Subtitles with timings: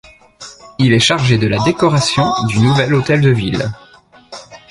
[0.79, 3.71] Il est chargé de la décoration du nouvel Hôtel de Ville.